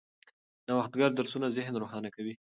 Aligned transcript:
نوښتګر 0.67 1.11
درسونه 1.19 1.47
ذهن 1.57 1.73
روښانه 1.81 2.09
کوي. 2.15 2.33